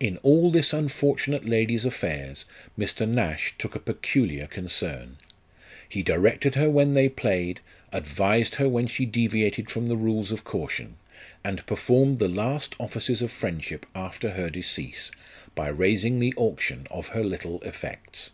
In 0.00 0.16
all 0.24 0.50
this 0.50 0.72
unfortunate 0.72 1.44
lady's 1.48 1.84
affairs 1.84 2.44
Mr. 2.76 3.08
Nash 3.08 3.54
took 3.56 3.76
a 3.76 3.78
peculiar 3.78 4.48
concern; 4.48 5.16
he 5.88 6.02
directed 6.02 6.56
her 6.56 6.68
when 6.68 6.94
they 6.94 7.08
played, 7.08 7.60
advised 7.92 8.56
her 8.56 8.68
when 8.68 8.88
she 8.88 9.06
deviated 9.06 9.70
from 9.70 9.86
the 9.86 9.94
rules 9.96 10.32
of 10.32 10.42
caution, 10.42 10.96
and 11.44 11.64
performed 11.66 12.18
the 12.18 12.26
last 12.26 12.74
offices 12.80 13.22
of 13.22 13.30
friendship 13.30 13.86
after 13.94 14.30
her 14.30 14.50
decease, 14.50 15.12
by 15.54 15.68
raising 15.68 16.18
the 16.18 16.34
auction 16.36 16.88
of 16.90 17.10
her 17.10 17.22
little 17.22 17.60
effects. 17.60 18.30